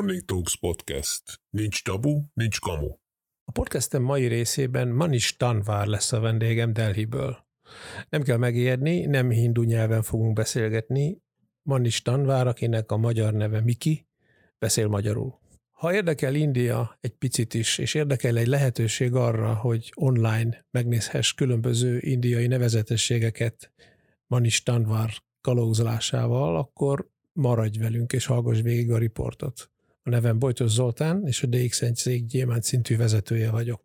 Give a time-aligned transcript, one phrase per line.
[0.00, 1.22] Morning Talks Podcast.
[1.50, 2.88] Nincs tabu, nincs kamu.
[3.44, 7.46] A podcastem mai részében Manish Tanvár lesz a vendégem Delhiből.
[8.08, 11.22] Nem kell megijedni, nem hindu nyelven fogunk beszélgetni.
[11.62, 14.06] Manish Tanvár, akinek a magyar neve Miki,
[14.58, 15.38] beszél magyarul.
[15.70, 21.98] Ha érdekel India egy picit is, és érdekel egy lehetőség arra, hogy online megnézhess különböző
[21.98, 23.72] indiai nevezetességeket
[24.26, 25.10] Manish Tanvár
[25.40, 29.69] kalózolásával, akkor maradj velünk és hallgass végig a riportot.
[30.02, 33.82] A nevem Bojtos Zoltán, és a DX1 cég gyémánt szintű vezetője vagyok.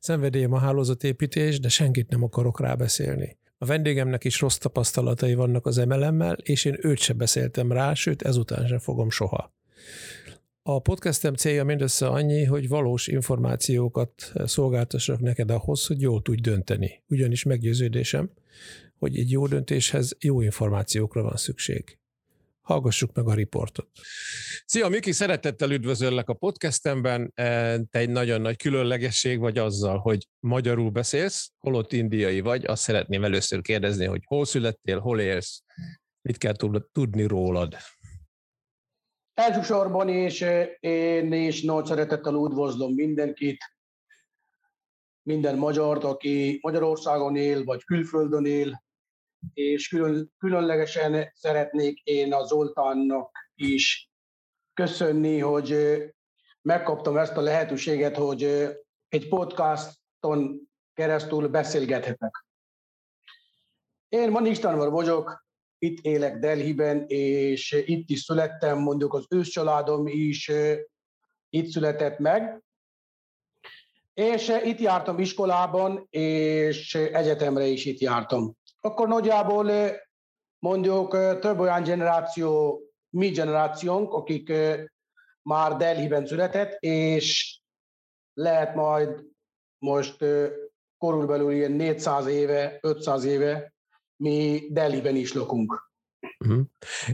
[0.00, 3.38] Szenvedélyem a hálózatépítés, de senkit nem akarok rábeszélni.
[3.58, 8.22] A vendégemnek is rossz tapasztalatai vannak az MLM-mel, és én őt se beszéltem rá, sőt
[8.22, 9.54] ezután sem fogom soha.
[10.62, 17.02] A podcastem célja mindössze annyi, hogy valós információkat szolgáltassak neked ahhoz, hogy jól tudj dönteni.
[17.08, 18.30] Ugyanis meggyőződésem,
[18.98, 21.99] hogy egy jó döntéshez jó információkra van szükség.
[22.70, 23.88] Hallgassuk meg a riportot.
[24.64, 27.32] Szia, Miki, szeretettel üdvözöllek a podcastemben.
[27.34, 32.64] E, te egy nagyon nagy különlegesség vagy azzal, hogy magyarul beszélsz, holott indiai vagy.
[32.64, 35.62] Azt szeretném először kérdezni, hogy hol születtél, hol élsz,
[36.22, 36.54] mit kell
[36.92, 37.76] tudni rólad.
[39.34, 40.46] Elsősorban és
[40.80, 43.58] én is nagy szeretettel üdvözlöm mindenkit,
[45.22, 48.82] minden magyart, aki Magyarországon él, vagy külföldön él,
[49.54, 54.10] és külön, különlegesen szeretnék én a Zoltánnak is
[54.74, 55.98] köszönni, hogy
[56.62, 58.42] megkaptam ezt a lehetőséget, hogy
[59.08, 62.44] egy podcaston keresztül beszélgethetek.
[64.08, 70.50] Én Manish Tanvar vagyok, itt élek Delhiben, és itt is születtem, mondjuk az őscsaládom is
[71.48, 72.62] itt született meg,
[74.14, 79.70] és itt jártam iskolában, és egyetemre is itt jártam akkor nagyjából
[80.58, 84.52] mondjuk több olyan generáció, mi generációnk, akik
[85.42, 87.58] már Delhiben született, és
[88.34, 89.24] lehet majd
[89.78, 90.16] most
[90.98, 93.72] körülbelül ilyen 400 éve, 500 éve
[94.16, 95.90] mi Delhiben is lakunk.
[96.38, 96.60] Uh-huh.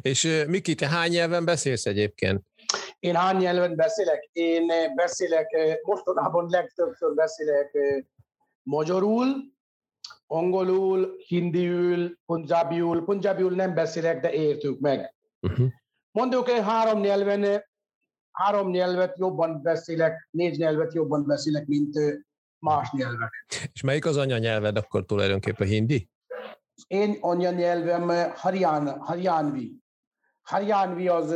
[0.01, 2.45] És Miki, te hány nyelven beszélsz egyébként?
[2.99, 4.29] Én hány nyelven beszélek?
[4.33, 7.79] Én beszélek, mostanában legtöbbször beszélek
[8.63, 9.27] magyarul,
[10.27, 15.15] angolul, hindiül, punjabiul, punjabiul nem beszélek, de értük meg.
[15.41, 15.67] Uh-huh.
[16.11, 17.65] Mondjuk egy három nyelven,
[18.31, 21.99] három nyelvet jobban beszélek, négy nyelvet jobban beszélek, mint
[22.59, 23.33] más nyelvek.
[23.73, 26.11] És melyik az anyanyelved akkor tulajdonképpen hindi?
[26.87, 29.77] Én anyanyelvem Haryan, Haryanvi.
[30.43, 31.33] Haryanvi az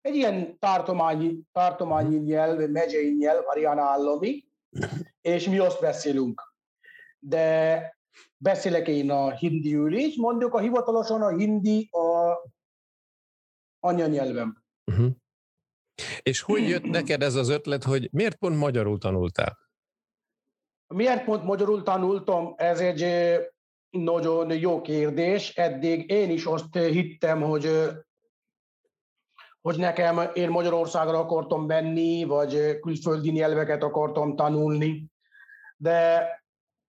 [0.00, 4.44] egy ilyen tartományi, tartományi nyelv, megyei nyelv, Haryana állami,
[5.20, 6.53] és mi azt beszélünk
[7.26, 7.96] de
[8.36, 12.38] beszélek én a hindiül is, mondjuk a hivatalosan a hindi a
[13.80, 14.62] anyanyelvem.
[14.84, 15.10] Uh-huh.
[16.22, 19.58] És hogy jött neked ez az ötlet, hogy miért pont magyarul tanultál?
[20.86, 22.54] Miért pont magyarul tanultam?
[22.56, 23.06] Ez egy
[23.90, 25.54] nagyon jó kérdés.
[25.54, 27.92] Eddig én is azt hittem, hogy
[29.60, 35.06] hogy nekem én Magyarországra akartam menni, vagy külföldi nyelveket akartam tanulni.
[35.76, 36.26] De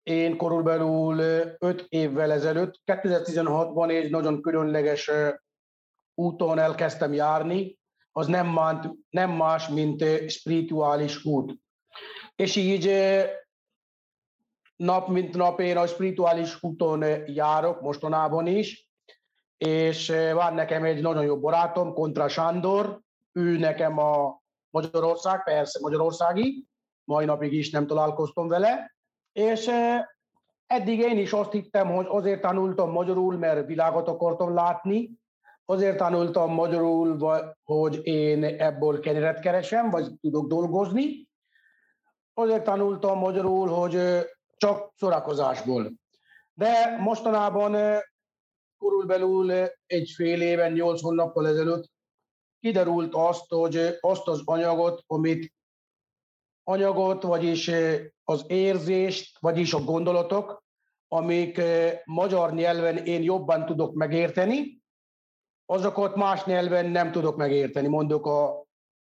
[0.04, 1.20] én körülbelül
[1.60, 5.12] 5 évvel ezelőtt, 2016-ban egy nagyon különleges
[6.16, 7.80] úton elkezdtem járni,
[8.12, 8.60] az nem,
[9.10, 11.54] nem más, mint spirituális út.
[12.36, 12.92] És így
[14.76, 18.90] nap mint nap én a spirituális úton járok, mostanában is,
[19.58, 23.00] és van nekem egy nagyon jó barátom, Kontra Sándor,
[23.32, 26.66] ő nekem a Magyarország, persze Magyarországi,
[27.04, 28.96] mai napig is nem találkoztam vele,
[29.32, 29.70] és
[30.68, 35.12] eddig én is azt hittem, hogy azért tanultam magyarul, mert világot akartam látni,
[35.66, 37.18] azért tanultam magyarul,
[37.64, 41.28] hogy én ebből kenyeret keresem, vagy tudok dolgozni,
[42.34, 44.00] azért tanultam magyarul, hogy
[44.58, 45.92] csak szórakozásból.
[46.54, 48.02] De mostanában
[48.80, 49.52] körülbelül
[49.86, 51.90] egy fél éven, nyolc hónappal ezelőtt
[52.60, 55.54] kiderült azt, hogy azt az anyagot, amit
[56.64, 57.72] anyagot, vagyis
[58.32, 60.64] az érzést, vagyis a gondolatok,
[61.08, 61.62] amik
[62.06, 64.82] magyar nyelven én jobban tudok megérteni,
[65.66, 67.88] azokat más nyelven nem tudok megérteni.
[67.88, 68.66] Mondjuk a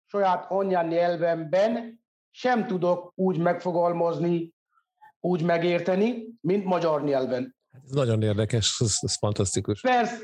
[0.06, 4.54] saját anyanyelvemben sem tudok úgy megfogalmazni,
[5.20, 7.56] úgy megérteni, mint magyar nyelven.
[7.72, 9.80] Hát ez nagyon érdekes, ez, ez fantasztikus.
[9.80, 10.16] Persze,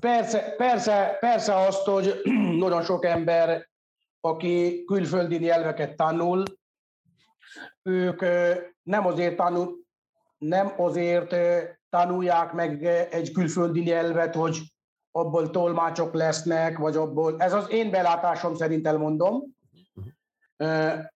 [0.00, 2.20] persze, persze, persze azt, hogy
[2.64, 3.68] nagyon sok ember,
[4.20, 6.42] aki külföldi nyelveket tanul,
[7.82, 8.20] ők
[8.82, 9.86] nem azért, tanul,
[10.38, 11.36] nem azért
[11.88, 14.58] tanulják meg egy külföldi nyelvet, hogy
[15.10, 19.42] abból tolmácsok lesznek, vagy abból, ez az én belátásom szerint elmondom.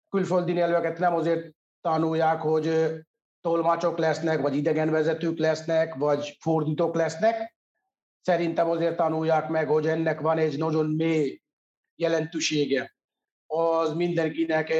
[0.10, 1.51] Külföldi nyelveket nem azért
[1.81, 2.94] tanulják, hogy
[3.42, 7.56] tolmácsok lesznek, vagy idegenvezetők lesznek, vagy fordítók lesznek.
[8.22, 11.42] Szerintem azért tanulják meg, hogy ennek van egy nagyon mély
[11.95, 12.95] jelentősége.
[13.53, 14.74] Az mindenkinek,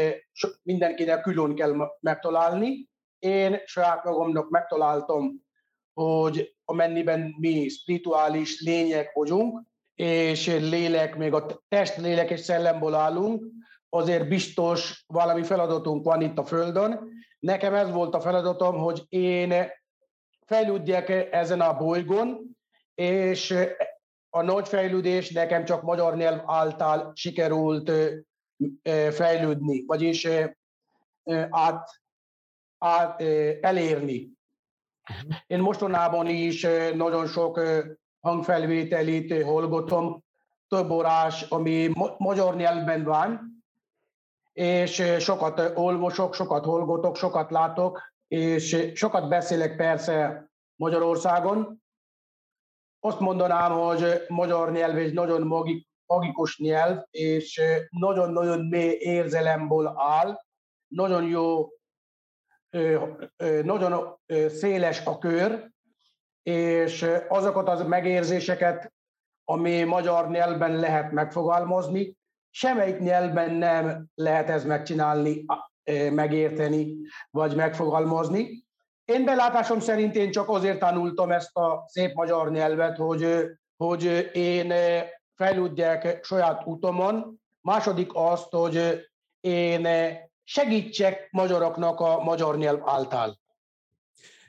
[0.64, 2.90] mindenkinek külön kell megtalálni.
[3.20, 5.46] Én saját magamnak megtaláltam,
[5.94, 9.62] hogy amennyiben mi spirituális lények vagyunk,
[9.96, 13.46] és lélek, még a test, lélek és szellemból állunk,
[13.90, 17.10] azért biztos valami feladatunk van itt a Földön.
[17.40, 19.54] Nekem ez volt a feladatom, hogy én
[20.46, 22.58] fejlődjek ezen a bolygón,
[22.96, 23.56] és
[24.30, 27.92] a nagy fejlődés nekem csak magyar nyelv által sikerült
[29.12, 30.28] fejlődni, vagyis
[31.50, 31.90] át,
[32.78, 33.22] át
[33.62, 34.30] elérni.
[35.48, 37.62] Én mostanában is nagyon sok
[38.20, 40.24] hangfelvételit hallgatom,
[40.68, 43.64] több órás, ami magyar nyelvben van,
[44.54, 51.82] és sokat olvasok, sokat hallgatok, sokat látok, és sokat beszélek persze Magyarországon.
[53.00, 55.48] Azt mondanám, hogy magyar nyelv egy nagyon
[56.12, 60.42] magikus nyelv, és nagyon-nagyon mély érzelemből áll,
[60.88, 61.70] nagyon jó,
[63.64, 65.70] nagyon széles a kör,
[66.44, 68.94] és azokat az megérzéseket,
[69.44, 72.18] ami magyar nyelvben lehet megfogalmazni,
[72.50, 75.46] semmelyik nyelvben nem lehet ez megcsinálni,
[76.12, 76.96] megérteni,
[77.30, 78.66] vagy megfogalmazni.
[79.06, 83.46] Én belátásom szerint én csak azért tanultam ezt a szép magyar nyelvet, hogy,
[83.78, 84.74] hogy én
[85.42, 87.40] fejlődjek saját utomon.
[87.62, 89.06] Második azt, hogy
[89.40, 89.88] én
[90.44, 93.40] segítsek magyaroknak a magyar nyelv által.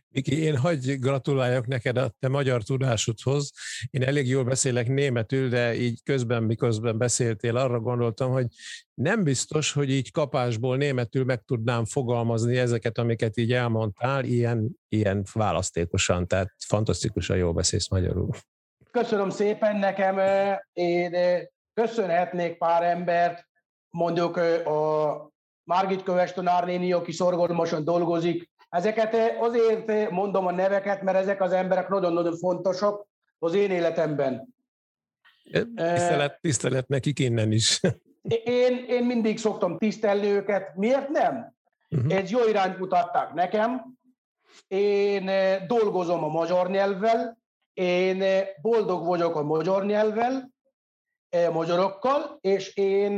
[0.09, 3.53] Miki, én hagyj gratuláljak neked a te magyar tudásodhoz.
[3.91, 8.47] Én elég jól beszélek németül, de így közben, miközben beszéltél, arra gondoltam, hogy
[8.95, 15.25] nem biztos, hogy így kapásból németül meg tudnám fogalmazni ezeket, amiket így elmondtál, ilyen, ilyen
[15.33, 18.31] választékosan, tehát fantasztikusan jól beszélsz magyarul.
[18.93, 20.19] Köszönöm szépen nekem,
[20.73, 21.17] én
[21.75, 23.47] köszönhetnék pár embert,
[23.91, 24.37] mondjuk
[24.67, 25.31] a
[25.65, 31.89] Margit Köves tanárnéni, aki szorgalmasan dolgozik Ezeket azért mondom a neveket, mert ezek az emberek
[31.89, 33.07] nagyon-nagyon fontosak
[33.39, 34.55] az én életemben.
[35.75, 37.81] Tisztelet, tisztelet nekik innen is.
[38.45, 40.77] Én, én mindig szoktam tisztelni őket.
[40.77, 41.55] Miért nem?
[41.91, 42.15] Uh-huh.
[42.15, 43.97] Egy jó irányt mutatták nekem.
[44.69, 45.31] Én
[45.67, 47.39] dolgozom a magyar nyelvvel,
[47.73, 50.51] én boldog vagyok a magyar nyelvvel,
[51.53, 53.17] magyarokkal, és én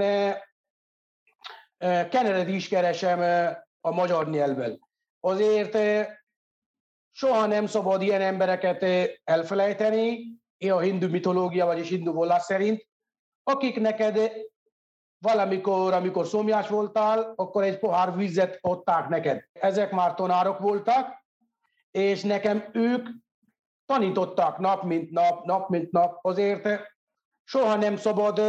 [2.11, 3.21] kenered is keresem
[3.81, 4.79] a magyar nyelvvel
[5.25, 5.79] azért
[7.13, 8.85] soha nem szabad ilyen embereket
[9.25, 10.33] elfelejteni,
[10.69, 12.87] a hindu mitológia, vagyis hindu vallás szerint,
[13.43, 14.33] akik neked
[15.19, 19.45] valamikor, amikor szomjas voltál, akkor egy pohár vizet adták neked.
[19.53, 21.25] Ezek már tanárok voltak,
[21.91, 23.09] és nekem ők
[23.87, 26.69] tanítottak nap mint nap, nap mint nap, azért
[27.45, 28.41] soha nem szabad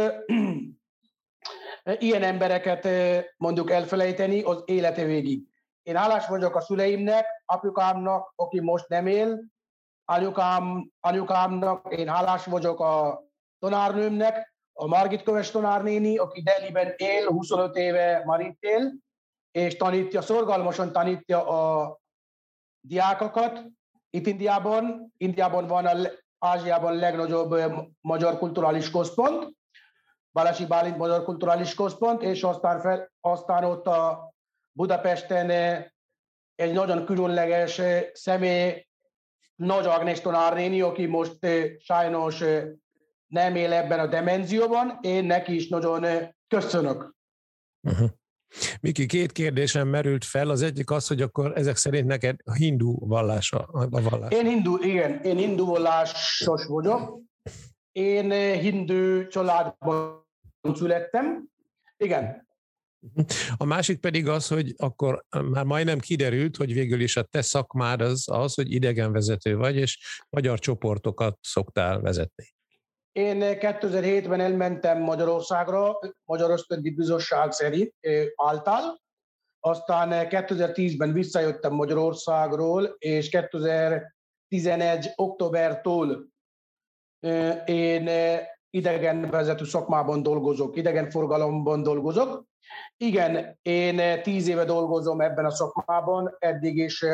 [1.98, 2.88] ilyen embereket
[3.36, 5.42] mondjuk elfelejteni az élete végig.
[5.82, 9.44] Én hálás vagyok a szüleimnek, apjukámnak, aki most nem él,
[10.04, 13.24] anyukám, anyukámnak, én hálás vagyok a
[13.58, 18.92] tanárnőmnek, a Margit Köves tanárnéni, aki Delhiben él, 25 éve már itt él,
[19.50, 21.98] és tanítja, szorgalmasan tanítja a
[22.80, 23.62] diákokat.
[24.16, 26.08] Itt Indiában, Indiában van a
[26.38, 27.54] Ázsiában legnagyobb
[28.00, 29.54] magyar kulturális központ,
[30.32, 34.32] Balasi Bálint Magyar Kulturális Központ, és aztán, fel, aztán ott a
[34.72, 35.50] Budapesten
[36.54, 37.80] egy nagyon különleges
[38.12, 38.86] személy,
[39.54, 41.46] Nagy Agnes tanárnéni, aki most
[41.78, 42.44] sajnos
[43.26, 46.06] nem él ebben a dimenzióban, én neki is nagyon
[46.48, 47.14] köszönök.
[47.80, 48.08] Uh-huh.
[48.80, 50.50] Miki, két kérdésem merült fel.
[50.50, 54.32] Az egyik az, hogy akkor ezek szerint neked hindu vallása a vallás.
[54.32, 57.20] Én hindu, igen, én hindu vallásos vagyok.
[57.92, 60.26] Én hindu családban
[60.74, 61.48] születtem.
[61.96, 62.46] Igen,
[63.56, 68.00] a másik pedig az, hogy akkor már majdnem kiderült, hogy végül is a te szakmád
[68.00, 72.55] az, az hogy idegenvezető vagy, és magyar csoportokat szoktál vezetni.
[73.16, 77.94] Én 2007-ben elmentem Magyarországra, Magyar Ösztöndi Bizottság szerint
[78.34, 79.00] által,
[79.60, 85.12] aztán 2010-ben visszajöttem Magyarországról, és 2011.
[85.14, 86.26] októbertől
[87.64, 88.08] én
[88.70, 92.44] idegenvezető szakmában dolgozok, idegenforgalomban dolgozok,
[92.96, 97.04] igen, én tíz éve dolgozom ebben a szakmában, eddig is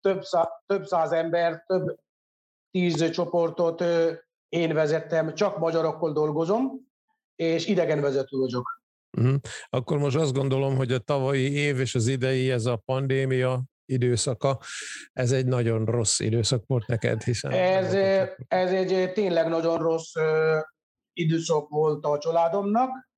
[0.00, 1.98] több, szá, több száz ember, több
[2.70, 3.84] tíz csoportot
[4.50, 6.88] én vezettem, csak magyarokkal dolgozom,
[7.34, 8.82] és idegenvezető vagyok.
[9.18, 9.34] Uh-huh.
[9.68, 14.58] Akkor most azt gondolom, hogy a tavalyi év és az idei, ez a pandémia időszaka,
[15.12, 17.50] ez egy nagyon rossz időszak volt neked, hiszen...
[17.50, 17.94] Ez,
[18.48, 20.14] ez egy tényleg nagyon rossz
[21.12, 23.08] időszak volt a családomnak.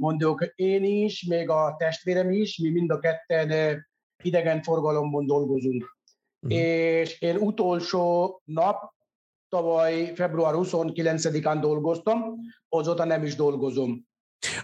[0.00, 3.86] Mondjuk én is, még a testvérem is, mi mind a ketten
[4.22, 5.96] idegenforgalomban dolgozunk.
[6.40, 6.60] Uh-huh.
[6.60, 8.94] És én utolsó nap,
[9.48, 12.34] tavaly február 29-án dolgoztam,
[12.68, 14.06] azóta nem is dolgozom.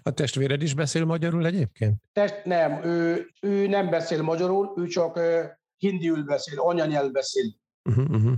[0.02, 1.94] A testvéred is beszél magyarul egyébként?
[2.12, 5.44] Test, nem, ő, ő nem beszél magyarul, ő csak uh,
[5.76, 7.52] hindiül beszél, anyanyelv beszél.
[7.82, 8.32] Uh-huh, uh-huh.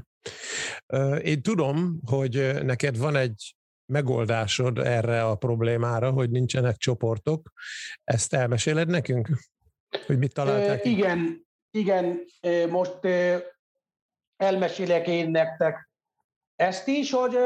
[0.92, 7.52] Uh, én tudom, hogy neked van egy megoldásod erre a problémára, hogy nincsenek csoportok.
[8.04, 9.28] Ezt elmeséled nekünk?
[10.06, 10.84] Hogy mit találták?
[10.84, 12.24] Uh, igen, igen,
[12.70, 12.98] most
[14.36, 15.90] elmesélek én nektek
[16.56, 17.38] ezt is, hogy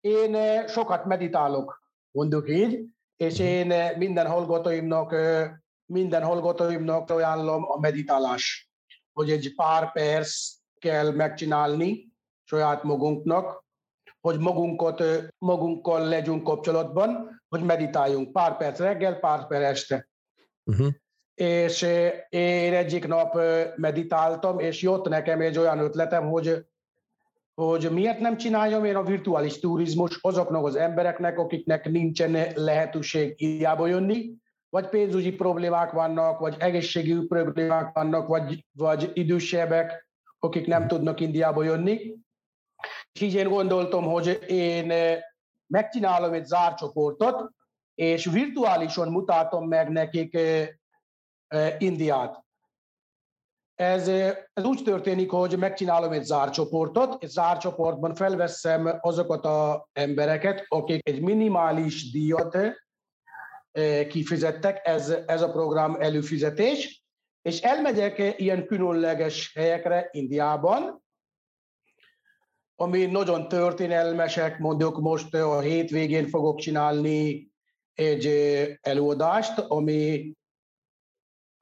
[0.00, 0.36] én
[0.68, 2.84] sokat meditálok, mondjuk így,
[3.16, 5.14] és én eh, minden hallgatóimnak,
[5.84, 8.70] minden hallgatóimnak ajánlom a meditálás,
[9.12, 12.08] hogy egy pár perc kell megcsinálni
[12.44, 13.64] saját magunknak,
[14.20, 15.02] hogy magunkat,
[15.38, 20.08] magunkkal legyünk kapcsolatban, hogy meditáljunk pár perc reggel, pár perc este.
[20.64, 20.88] Uh-huh.
[21.34, 21.82] És
[22.28, 23.38] én egyik nap
[23.76, 26.66] meditáltam, és jött nekem egy olyan ötletem, hogy
[27.58, 33.86] hogy miért nem csináljam én a virtuális turizmus azoknak az embereknek, akiknek nincsen lehetőség Indiába
[33.86, 34.32] jönni,
[34.68, 41.62] vagy pénzügyi problémák vannak, vagy egészségügyi problémák vannak, vagy, vagy idősebbek, akik nem tudnak Indiába
[41.62, 42.14] jönni.
[43.12, 45.18] És így én gondoltam, hogy én eh,
[45.66, 47.50] megcsinálom egy zárt csoportot,
[47.94, 50.68] és virtuálisan mutatom meg nekik eh,
[51.46, 52.44] eh, Indiát.
[53.78, 54.08] Ez,
[54.52, 61.20] ez úgy történik, hogy megcsinálom egy zárcsoportot, egy zárcsoportban felveszem azokat az embereket, akik egy
[61.20, 62.56] minimális díjat
[64.08, 67.04] kifizettek, ez, ez a program előfizetés,
[67.42, 71.04] és elmegyek ilyen különleges helyekre Indiában,
[72.76, 77.50] ami nagyon történelmesek, mondjuk most a hétvégén fogok csinálni
[77.94, 78.26] egy
[78.80, 80.32] előadást, ami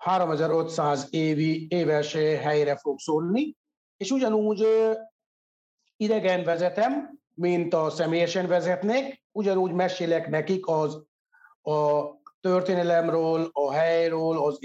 [0.06, 3.56] 3500 évi, éves helyre fog szólni,
[3.96, 4.66] és ugyanúgy
[5.96, 11.02] idegen vezetem, mint a személyesen vezetnék, ugyanúgy mesélek nekik az
[11.62, 12.02] a
[12.40, 14.58] történelemről, a helyről, az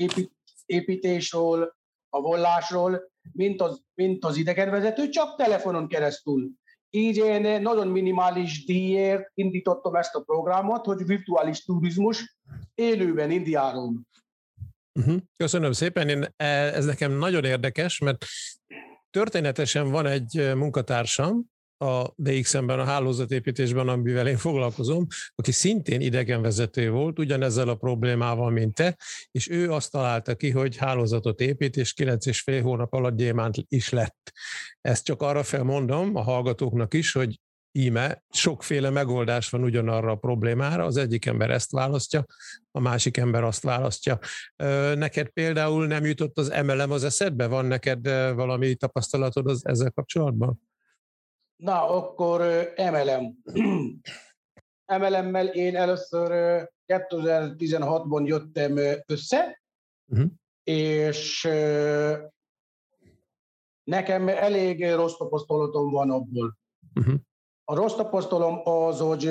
[0.66, 1.76] építésről,
[2.10, 6.50] a vallásról, mint az, mint az idegenvezető, csak telefonon keresztül.
[6.90, 12.38] Így én nagyon minimális díjért indítottam ezt a programot, hogy virtuális turizmus
[12.76, 13.94] élőben Indiáról.
[15.00, 15.18] Uh-huh.
[15.38, 18.26] Köszönöm szépen, Én, e, ez nekem nagyon érdekes, mert
[19.10, 21.50] történetesen van egy munkatársam,
[21.82, 28.74] a DX-ben, a hálózatépítésben, amivel én foglalkozom, aki szintén idegenvezető volt, ugyanezzel a problémával, mint
[28.74, 28.98] te,
[29.32, 33.56] és ő azt találta ki, hogy hálózatot épít, és kilenc és fél hónap alatt gyémánt
[33.68, 34.32] is lett.
[34.82, 37.40] Ezt csak arra felmondom a hallgatóknak is, hogy
[37.72, 42.26] íme sokféle megoldás van ugyanarra a problémára, az egyik ember ezt választja,
[42.72, 44.20] a másik ember azt választja.
[44.96, 47.48] Neked például nem jutott az emelem az eszedbe?
[47.48, 50.62] Van neked valami tapasztalatod az, ezzel kapcsolatban?
[51.56, 52.42] Na, akkor
[52.76, 53.36] emelem.
[54.86, 56.30] Emelemmel én először
[56.88, 59.62] 2016-ban jöttem össze,
[60.08, 60.30] uh-huh.
[60.64, 61.50] és
[63.84, 66.58] nekem elég rossz tapasztalatom van abból.
[66.96, 67.16] Uh-huh.
[67.64, 69.24] A rossz tapasztalom az, hogy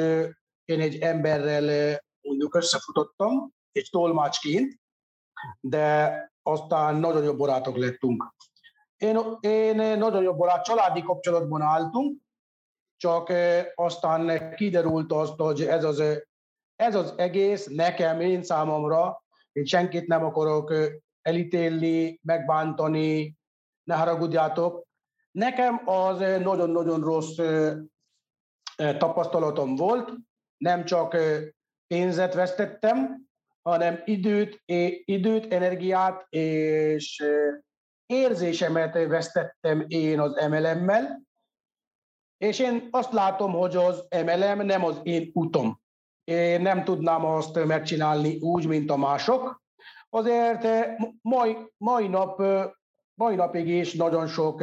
[0.64, 4.80] én egy emberrel mondjuk összefutottam, egy tolmácsként,
[5.60, 8.34] de aztán nagyon jobb barátok lettünk.
[8.96, 12.18] Én, én nagyon jobb barát, családi kapcsolatban álltunk,
[12.96, 13.32] csak
[13.74, 16.02] aztán kiderült azt, hogy ez az,
[16.76, 19.22] ez az egész nekem, én számomra,
[19.52, 20.74] én senkit nem akarok
[21.22, 23.38] elítélni, megbántani,
[23.82, 24.86] ne haragudjátok.
[25.30, 27.38] Nekem az nagyon-nagyon rossz
[28.98, 30.12] tapasztalatom volt,
[30.56, 31.16] nem csak
[31.86, 33.28] pénzet vesztettem,
[33.62, 34.62] hanem időt,
[35.04, 37.24] időt, energiát és
[38.06, 41.22] érzésemet vesztettem én az MLM-mel,
[42.38, 45.80] és én azt látom, hogy az MLM nem az én utom.
[46.24, 49.62] Én nem tudnám azt megcsinálni úgy, mint a mások.
[50.08, 50.66] Azért
[51.22, 52.42] mai, mai, nap,
[53.14, 54.62] mai napig is nagyon sok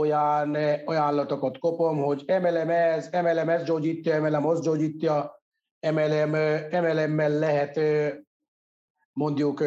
[0.00, 0.54] olyan
[0.84, 5.42] ajánlatokat kapom, hogy MLM ez, MLM ez gyógyítja, MLM az gyógyítja,
[5.80, 6.30] MLM,
[6.70, 7.80] MLM-mel lehet
[9.12, 9.64] mondjuk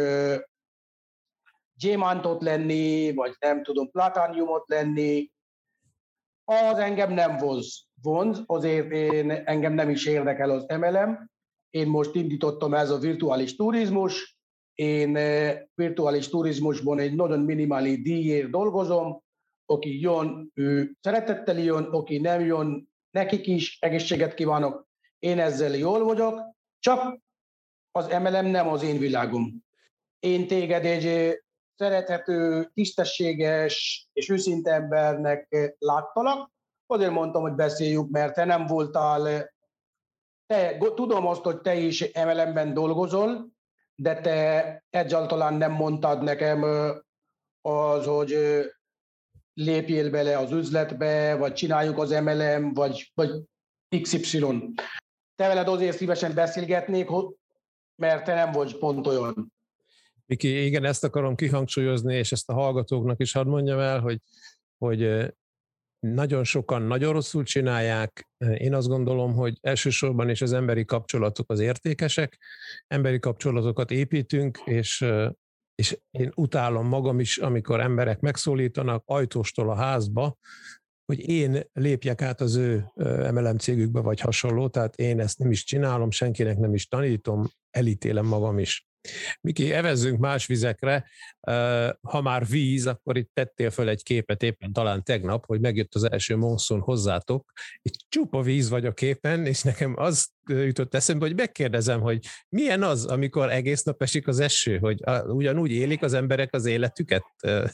[1.75, 5.31] gyémántot lenni, vagy nem tudom, platániumot lenni.
[6.43, 11.31] Az engem nem vonz, vonz, azért én, engem nem is érdekel az MLM.
[11.69, 14.37] Én most indítottam ez a virtuális turizmus,
[14.73, 15.17] én
[15.75, 19.22] virtuális turizmusban egy nagyon minimális díjért dolgozom,
[19.65, 24.87] aki jön, ő szeretettel jön, aki nem jön, nekik is egészséget kívánok,
[25.19, 26.41] én ezzel jól vagyok,
[26.79, 27.19] csak
[27.91, 29.63] az MLM nem az én világom.
[30.19, 31.37] Én téged egy
[31.75, 36.51] szerethető, tisztességes és őszinte embernek láttalak,
[36.85, 39.51] azért mondtam, hogy beszéljük, mert te nem voltál,
[40.45, 43.51] te, tudom azt, hogy te is MLM-ben dolgozol,
[43.95, 46.63] de te egyáltalán nem mondtad nekem
[47.61, 48.35] az, hogy
[49.53, 53.31] lépjél bele az üzletbe, vagy csináljuk az MLM, vagy, vagy
[54.01, 54.39] XY.
[55.35, 57.07] Te veled azért szívesen beszélgetnék,
[57.95, 59.53] mert te nem vagy pont olyan.
[60.25, 64.19] Miki, igen, ezt akarom kihangsúlyozni, és ezt a hallgatóknak is hadd mondjam el, hogy,
[64.77, 65.33] hogy
[65.99, 68.29] nagyon sokan nagyon rosszul csinálják.
[68.37, 72.39] Én azt gondolom, hogy elsősorban is az emberi kapcsolatok az értékesek.
[72.87, 75.05] Emberi kapcsolatokat építünk, és,
[75.83, 80.37] és én utálom magam is, amikor emberek megszólítanak ajtóstól a házba,
[81.05, 82.91] hogy én lépjek át az ő
[83.31, 88.25] MLM cégükbe, vagy hasonló, tehát én ezt nem is csinálom, senkinek nem is tanítom, elítélem
[88.25, 88.87] magam is.
[89.41, 91.05] Miki, evezzünk más vizekre.
[92.01, 96.11] Ha már víz, akkor itt tettél föl egy képet éppen talán tegnap, hogy megjött az
[96.11, 97.51] első monszun hozzátok.
[97.81, 102.83] Egy csupa víz vagy a képen, és nekem az jutott eszembe, hogy megkérdezem, hogy milyen
[102.83, 107.23] az, amikor egész nap esik az eső, hogy ugyanúgy élik az emberek az életüket,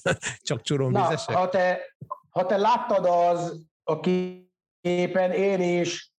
[0.48, 1.36] csak csuromvízesek?
[1.36, 1.80] Ha te,
[2.30, 4.00] ha te láttad az a
[4.82, 6.12] képen, én is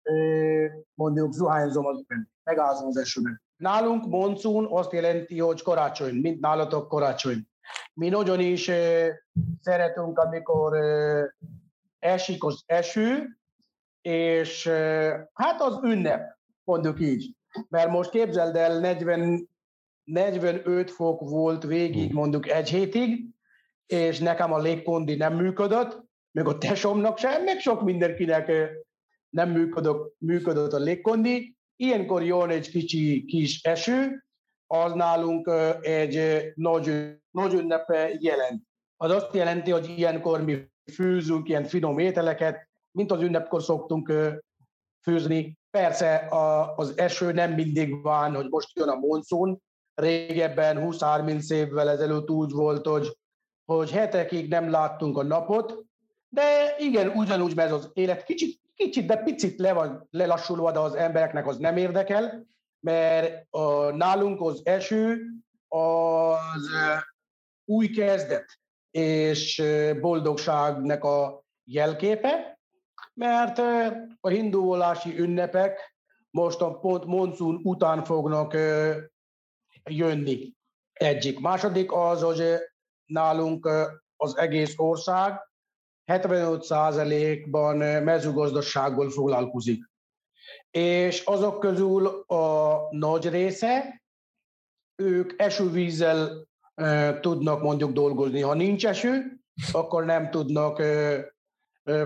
[0.95, 2.05] mondjuk zuhányzom az
[2.43, 3.43] megázom az esőben.
[3.61, 7.49] Nálunk monszún azt jelenti, hogy karácsony, mint nálatok karácsony.
[7.95, 8.71] Mi nagyon is
[9.61, 10.77] szeretünk, amikor
[11.99, 13.39] esik az eső,
[14.01, 14.69] és
[15.33, 17.35] hát az ünnep, mondjuk így.
[17.69, 19.49] Mert most képzeld el, 40,
[20.05, 22.19] 45 fok volt végig, hmm.
[22.19, 23.27] mondjuk egy hétig,
[23.87, 28.53] és nekem a légkondi nem működött, meg a tesomnak sem, meg sok mindenkinek
[29.29, 34.25] nem működött, működött a légkondi, Ilyenkor jön egy kicsi kis eső,
[34.67, 38.63] az nálunk egy nagy, nagy ünnepe jelent.
[38.97, 44.13] Az azt jelenti, hogy ilyenkor mi főzünk ilyen finom ételeket, mint az ünnepkor szoktunk
[45.03, 45.59] főzni.
[45.71, 46.27] Persze
[46.77, 49.63] az eső nem mindig van, hogy most jön a monszun.
[49.95, 53.17] Régebben, 20-30 évvel ezelőtt úgy volt, hogy,
[53.65, 55.85] hogy hetekig nem láttunk a napot,
[56.29, 60.95] de igen, ugyanúgy, mert az élet kicsit kicsit, de picit le van lelassulva, de az
[60.95, 62.47] embereknek az nem érdekel,
[62.81, 65.23] mert a, nálunk az eső
[65.69, 66.71] az
[67.65, 68.59] új kezdet
[68.91, 69.63] és
[70.01, 72.59] boldogságnak a jelképe,
[73.15, 73.59] mert
[74.21, 75.95] a hinduolási ünnepek
[76.31, 78.55] most a pont monszun után fognak
[79.85, 80.53] jönni.
[80.93, 81.41] Egyik.
[81.41, 82.43] Második az, hogy
[83.05, 83.69] nálunk
[84.17, 85.50] az egész ország
[86.19, 89.89] 75%-ban mezőgazdasággal foglalkozik.
[90.71, 94.03] És azok közül a nagy része,
[94.97, 96.49] ők esővízzel
[97.21, 98.41] tudnak mondjuk dolgozni.
[98.41, 99.41] Ha nincs eső,
[99.73, 100.83] akkor nem tudnak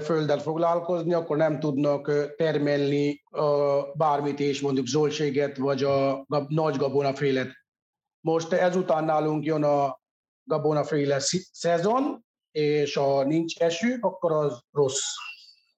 [0.03, 3.23] földdel foglalkozni, akkor nem tudnak termelni
[3.95, 7.51] bármit is, mondjuk zöldséget, vagy a nagy gabonafélet.
[8.21, 10.01] Most ezután nálunk jön a
[10.45, 11.17] gabonaféle
[11.53, 15.03] szezon, és ha nincs eső, akkor az rossz.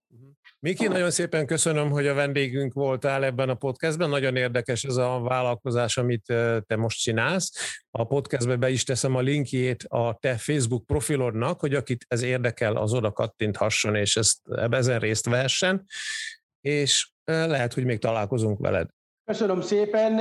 [0.07, 0.29] Mhm.
[0.61, 4.09] Miki, nagyon szépen köszönöm, hogy a vendégünk voltál ebben a podcastben.
[4.09, 6.23] Nagyon érdekes ez a vállalkozás, amit
[6.67, 7.79] te most csinálsz.
[7.91, 12.77] A podcastbe be is teszem a linkjét a te Facebook profilodnak, hogy akit ez érdekel,
[12.77, 14.39] az oda kattinthasson, és ezt
[14.71, 15.87] ezen részt vehessen.
[16.61, 18.89] És lehet, hogy még találkozunk veled.
[19.25, 20.21] Köszönöm szépen.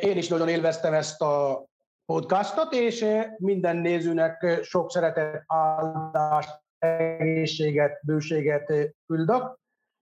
[0.00, 1.66] Én is nagyon élveztem ezt a
[2.12, 9.58] podcastot, és eh, minden nézőnek eh, sok szeretet, áldást, egészséget, bőséget eh, küldök,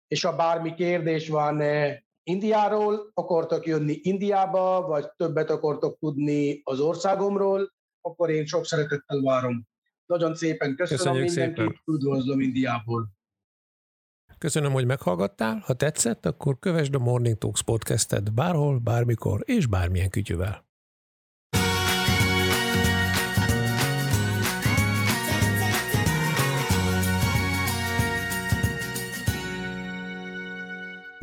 [0.07, 1.63] és ha bármi kérdés van
[2.23, 9.67] Indiáról, akartok jönni Indiába, vagy többet akartok tudni az országomról, akkor én sok szeretettel várom.
[10.07, 13.09] Nagyon szépen köszönöm Köszönjük mindenkit, üdvözlöm Indiából.
[14.39, 15.63] Köszönöm, hogy meghallgattál.
[15.65, 20.66] Ha tetszett, akkor kövesd a Morning Talks podcastet bárhol, bármikor és bármilyen kütyüvel.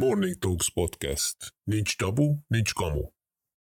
[0.04, 1.56] Morning Talks Podcast.
[1.64, 3.08] Nincs tabu, nincs kamu.